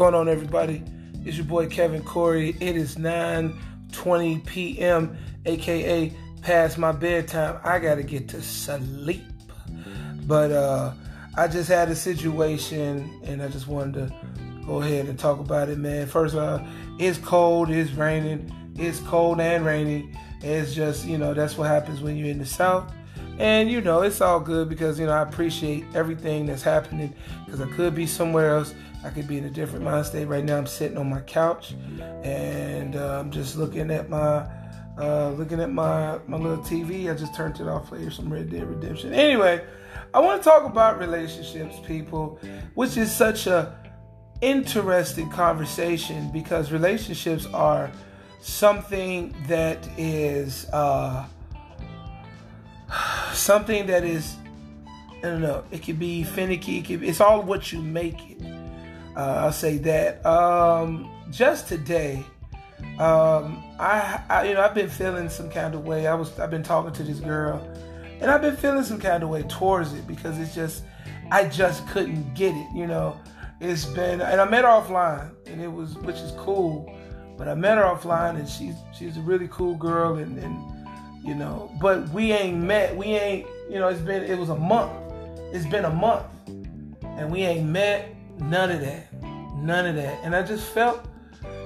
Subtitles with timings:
[0.00, 0.82] going on, everybody?
[1.26, 2.56] It's your boy Kevin Cory.
[2.58, 6.10] It is 9:20 p.m., aka
[6.40, 7.60] past my bedtime.
[7.62, 9.20] I gotta get to sleep.
[10.26, 10.94] But uh,
[11.36, 14.14] I just had a situation, and I just wanted to
[14.64, 16.06] go ahead and talk about it, man.
[16.06, 16.64] First, uh,
[16.98, 20.10] it's cold, it's raining, it's cold and rainy.
[20.40, 22.90] It's just you know that's what happens when you're in the south.
[23.40, 27.14] And you know, it's all good because you know I appreciate everything that's happening
[27.46, 28.74] because I could be somewhere else.
[29.02, 30.26] I could be in a different mind state.
[30.26, 31.72] Right now, I'm sitting on my couch
[32.22, 34.46] and uh, I'm just looking at my
[34.98, 37.10] uh, looking at my my little TV.
[37.10, 37.86] I just turned it off.
[37.88, 39.14] Play some Red Dead Redemption.
[39.14, 39.64] Anyway,
[40.12, 42.38] I want to talk about relationships, people,
[42.74, 43.74] which is such a
[44.42, 47.90] interesting conversation because relationships are
[48.42, 50.66] something that is.
[50.74, 51.24] Uh,
[53.32, 54.36] something that is
[55.22, 55.64] I don't know.
[55.70, 56.78] It could be finicky.
[56.78, 58.40] It could, it's all what you make it.
[59.14, 60.24] Uh, I'll say that.
[60.24, 62.24] Um, just today,
[62.98, 66.06] um, I, I, you know I've been feeling some kind of way.
[66.06, 67.60] I was I've been talking to this girl,
[68.20, 70.84] and I've been feeling some kind of way towards it because it's just
[71.30, 72.66] I just couldn't get it.
[72.74, 73.20] You know,
[73.60, 76.96] it's been and I met her offline, and it was which is cool.
[77.36, 80.79] But I met her offline, and she's she's a really cool girl, and, and
[81.24, 81.70] you know.
[81.80, 82.96] But we ain't met.
[82.96, 83.88] We ain't, you know.
[83.88, 84.24] It's been.
[84.24, 84.92] It was a month.
[85.52, 86.26] It's been a month,
[87.04, 88.14] and we ain't met.
[88.38, 89.12] None of that.
[89.56, 90.20] None of that.
[90.22, 91.04] And I just felt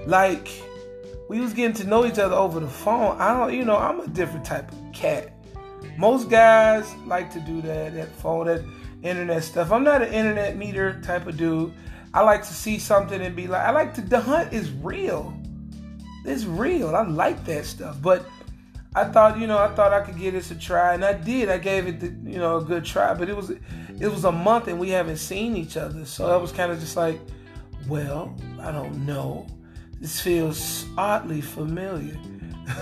[0.07, 0.49] like
[1.29, 3.17] we was getting to know each other over the phone.
[3.21, 5.33] I don't, you know, I'm a different type of cat.
[5.97, 8.63] Most guys like to do that, that phone, that
[9.03, 9.71] internet stuff.
[9.71, 11.73] I'm not an internet meter type of dude.
[12.13, 15.37] I like to see something and be like, I like to, the hunt is real.
[16.25, 16.95] It's real.
[16.95, 18.01] I like that stuff.
[18.01, 18.27] But
[18.97, 21.49] I thought, you know, I thought I could give this a try, and I did.
[21.49, 23.13] I gave it, the, you know, a good try.
[23.15, 26.37] But it was, it was a month, and we haven't seen each other, so I
[26.37, 27.21] was kind of just like,
[27.89, 29.47] well, I don't know.
[30.01, 32.17] This feels oddly familiar.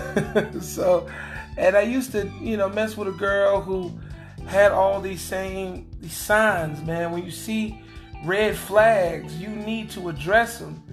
[0.61, 1.09] so,
[1.57, 3.97] and I used to, you know, mess with a girl who
[4.45, 7.11] had all these same these signs, man.
[7.11, 7.81] When you see
[8.23, 10.83] red flags, you need to address them.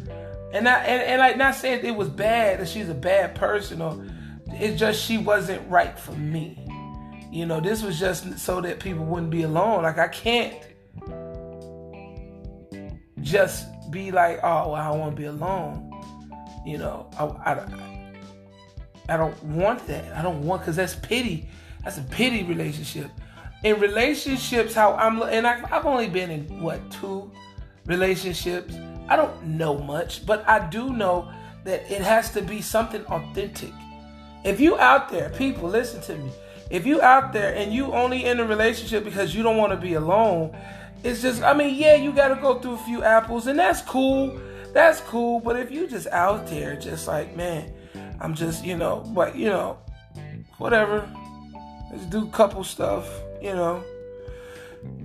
[0.52, 3.82] And I and, and I not saying it was bad that she's a bad person
[3.82, 4.04] or
[4.60, 6.66] it's just she wasn't right for me.
[7.30, 9.82] You know, this was just so that people wouldn't be alone.
[9.84, 10.54] Like I can't
[13.20, 15.86] just be like, oh, well, I want to be alone.
[16.64, 17.94] You know, I, I,
[19.08, 20.16] I don't want that.
[20.16, 21.48] I don't want because that's pity.
[21.84, 23.10] That's a pity relationship.
[23.64, 27.30] In relationships, how I'm and I, I've only been in what two
[27.86, 28.74] relationships.
[29.08, 31.32] I don't know much, but I do know
[31.64, 33.72] that it has to be something authentic.
[34.44, 36.30] If you out there, people, listen to me.
[36.70, 39.76] If you out there and you only in a relationship because you don't want to
[39.76, 40.56] be alone,
[41.02, 43.82] it's just I mean, yeah, you got to go through a few apples and that's
[43.82, 44.38] cool.
[44.72, 47.72] That's cool, but if you just out there just like, man,
[48.20, 49.78] I'm just, you know, but you know,
[50.58, 51.08] whatever.
[51.90, 53.08] Let's do couple stuff,
[53.42, 53.82] you know.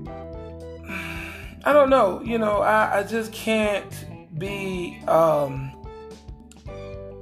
[1.67, 4.05] I don't know, you know, I, I just can't
[4.37, 5.71] be um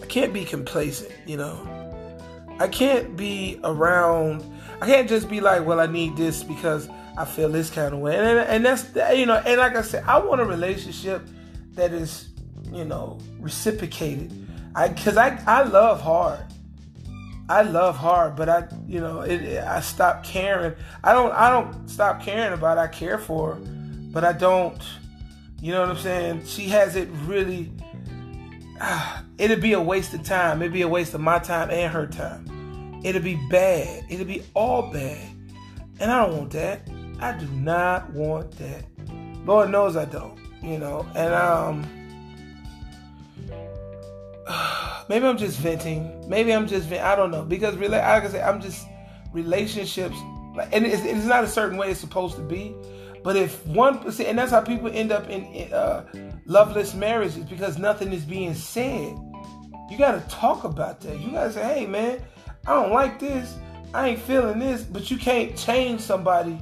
[0.01, 1.82] I can't be complacent, you know.
[2.59, 4.43] I can't be around.
[4.81, 7.99] I can't just be like, well, I need this because I feel this kind of
[7.99, 8.85] way, and and that's
[9.17, 11.27] you know, and like I said, I want a relationship
[11.73, 12.29] that is
[12.71, 14.47] you know reciprocated.
[14.75, 16.39] I because I I love hard.
[17.49, 20.73] I love hard, but I you know it, it, I stop caring.
[21.03, 22.77] I don't I don't stop caring about.
[22.77, 22.81] It.
[22.81, 23.61] I care for, her,
[24.11, 24.81] but I don't.
[25.61, 26.45] You know what I'm saying?
[26.45, 27.71] She has it really
[29.37, 30.61] it'd be a waste of time.
[30.61, 33.01] It'd be a waste of my time and her time.
[33.03, 34.05] It'd be bad.
[34.09, 35.29] It'd be all bad.
[35.99, 36.87] And I don't want that.
[37.19, 38.85] I do not want that.
[39.45, 40.39] Lord knows I don't.
[40.61, 41.81] You know, and um
[45.09, 46.27] maybe I'm just venting.
[46.29, 47.05] Maybe I'm just venting.
[47.05, 47.43] I don't know.
[47.43, 48.87] Because really like I say, I'm just
[49.33, 50.15] relationships
[50.55, 52.75] like and it's, it's not a certain way it's supposed to be.
[53.23, 56.05] But if one, and that's how people end up in uh,
[56.45, 59.17] loveless marriages because nothing is being said.
[59.89, 61.19] You got to talk about that.
[61.19, 62.21] You got to say, hey, man,
[62.65, 63.55] I don't like this.
[63.93, 64.83] I ain't feeling this.
[64.83, 66.59] But you can't change somebody.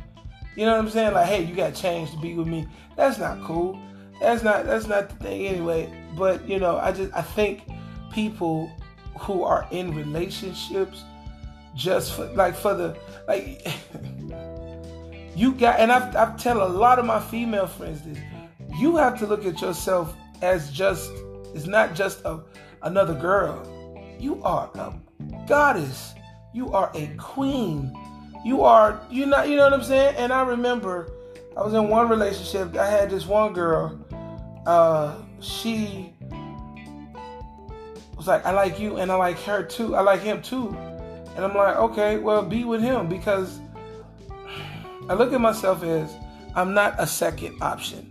[0.55, 1.13] You know what I'm saying?
[1.13, 2.67] Like, hey, you got to change to be with me.
[2.97, 3.79] That's not cool.
[4.19, 5.91] That's not that's not the thing anyway.
[6.15, 7.63] But you know, I just I think
[8.11, 8.71] people
[9.19, 11.03] who are in relationships
[11.73, 12.95] just for like for the
[13.27, 13.65] like
[15.35, 18.17] You got, and I've, I've tell a lot of my female friends this.
[18.77, 21.11] You have to look at yourself as just,
[21.53, 22.41] it's not just a,
[22.83, 23.67] another girl.
[24.19, 24.93] You are a
[25.47, 26.13] goddess.
[26.53, 27.95] You are a queen.
[28.43, 30.15] You are, you know, you know what I'm saying?
[30.17, 31.11] And I remember
[31.55, 32.75] I was in one relationship.
[32.75, 33.99] I had this one girl
[34.65, 36.13] uh, she
[38.15, 39.95] was like, I like you and I like her too.
[39.95, 40.69] I like him too.
[41.35, 43.59] And I'm like, okay, well, be with him because
[45.09, 46.13] I look at myself as
[46.55, 48.10] I'm not a second option.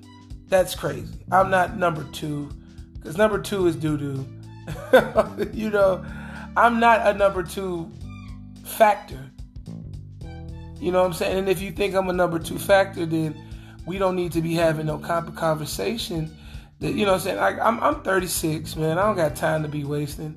[0.51, 1.25] That's crazy.
[1.31, 2.51] I'm not number two
[2.95, 4.27] because number two is doo doo.
[5.53, 6.05] you know,
[6.57, 7.91] I'm not a number two
[8.65, 9.31] factor.
[10.81, 11.39] You know what I'm saying?
[11.39, 13.41] And if you think I'm a number two factor, then
[13.87, 16.37] we don't need to be having no conversation.
[16.81, 17.37] That you know what I'm saying?
[17.37, 18.99] Like I'm I'm 36, man.
[18.99, 20.35] I don't got time to be wasting.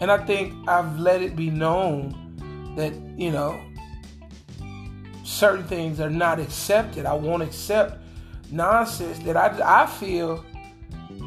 [0.00, 3.58] And I think I've let it be known that, you know,
[5.24, 7.06] certain things are not accepted.
[7.06, 8.02] I won't accept
[8.50, 10.44] nonsense that I, I feel,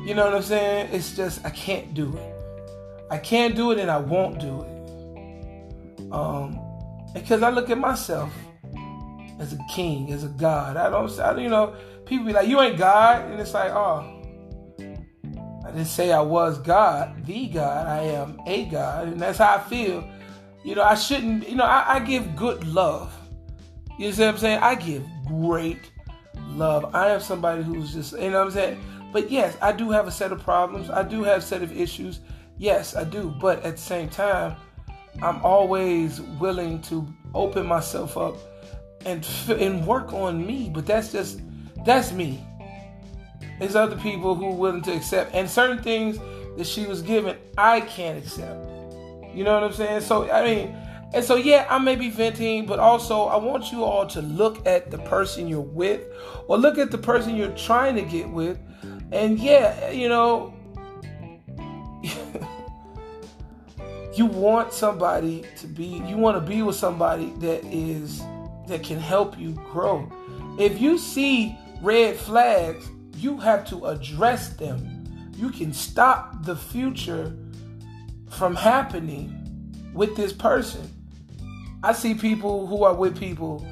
[0.05, 0.89] you know what I'm saying?
[0.93, 2.35] It's just, I can't do it.
[3.11, 6.11] I can't do it and I won't do it.
[6.11, 6.59] Um,
[7.13, 8.33] because I look at myself
[9.39, 10.77] as a king, as a God.
[10.77, 11.75] I don't, I, you know,
[12.05, 13.31] people be like, you ain't God.
[13.31, 14.15] And it's like, oh,
[15.65, 17.87] I didn't say I was God, the God.
[17.87, 19.07] I am a God.
[19.07, 20.07] And that's how I feel.
[20.63, 23.15] You know, I shouldn't, you know, I, I give good love.
[23.97, 24.59] You see what I'm saying?
[24.59, 25.91] I give great
[26.49, 26.93] love.
[26.93, 28.81] I am somebody who's just, you know what I'm saying?
[29.11, 30.89] But yes, I do have a set of problems.
[30.89, 32.19] I do have a set of issues.
[32.57, 33.33] Yes, I do.
[33.41, 34.55] But at the same time,
[35.21, 38.35] I'm always willing to open myself up
[39.05, 40.69] and and work on me.
[40.69, 41.41] But that's just
[41.85, 42.43] that's me.
[43.59, 46.17] There's other people who are willing to accept, and certain things
[46.57, 48.59] that she was given, I can't accept.
[49.33, 50.01] You know what I'm saying?
[50.01, 50.77] So I mean,
[51.13, 54.65] and so yeah, I may be venting, but also I want you all to look
[54.65, 56.05] at the person you're with,
[56.47, 58.59] or look at the person you're trying to get with,
[59.11, 60.53] and yeah, you know.
[64.15, 68.21] you want somebody to be you want to be with somebody that is
[68.67, 70.11] that can help you grow
[70.57, 72.89] if you see red flags
[73.19, 75.31] you have to address them.
[75.35, 77.35] You can stop the future
[78.29, 79.35] from happening
[79.93, 80.89] with this person.
[81.83, 83.65] I see people who are with people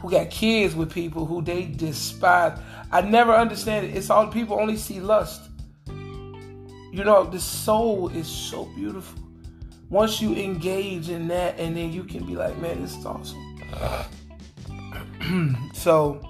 [0.00, 2.58] who got kids with people who they despise.
[2.92, 3.96] I never understand it.
[3.96, 5.42] It's all people only see lust.
[5.88, 9.22] You know, the soul is so beautiful.
[9.90, 13.42] Once you engage in that, and then you can be like, man, this is awesome.
[15.74, 16.20] so,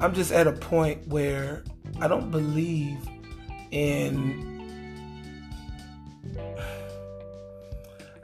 [0.00, 1.64] I'm just at a point where
[2.00, 2.98] I don't believe
[3.70, 4.51] in.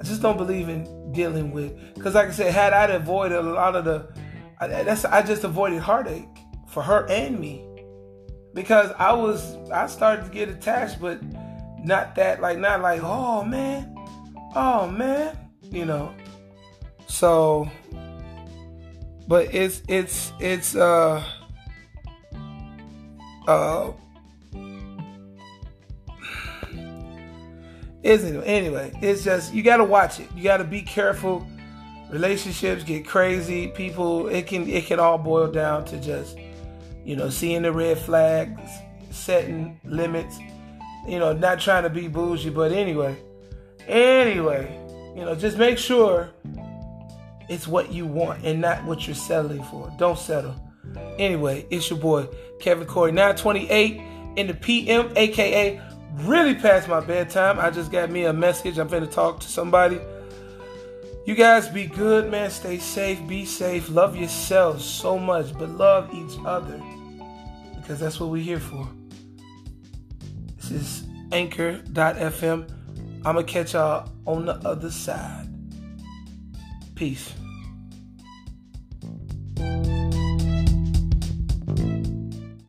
[0.00, 3.42] I just don't believe in dealing with because, like I said, had I avoided a
[3.42, 4.12] lot of the,
[4.60, 6.28] I, that's I just avoided heartache
[6.68, 7.64] for her and me.
[8.54, 11.20] Because I was I started to get attached, but
[11.84, 13.94] not that like not like oh man,
[14.54, 16.14] oh man, you know.
[17.06, 17.70] So,
[19.26, 21.24] but it's it's it's uh
[23.46, 23.92] uh
[28.02, 28.42] isn't it?
[28.44, 30.28] Anyway, it's just you gotta watch it.
[30.34, 31.46] You gotta be careful.
[32.10, 33.68] Relationships get crazy.
[33.68, 36.38] People, it can it can all boil down to just
[37.04, 38.70] you know seeing the red flags,
[39.10, 40.38] setting limits.
[41.06, 43.16] You know, not trying to be bougie, but anyway,
[43.86, 44.78] anyway,
[45.16, 46.30] you know, just make sure
[47.48, 49.90] it's what you want and not what you're settling for.
[49.98, 50.54] Don't settle.
[51.18, 52.28] Anyway, it's your boy
[52.60, 54.00] Kevin Cory, 928
[54.36, 55.80] in the PM, aka
[56.26, 57.58] really past my bedtime.
[57.58, 58.78] I just got me a message.
[58.78, 60.00] I'm finna talk to somebody.
[61.26, 62.50] You guys be good, man.
[62.50, 66.80] Stay safe, be safe, love yourselves so much, but love each other.
[67.76, 68.88] Because that's what we're here for.
[70.56, 72.70] This is anchor.fm.
[73.26, 75.48] I'ma catch y'all on the other side.
[76.94, 77.34] Peace.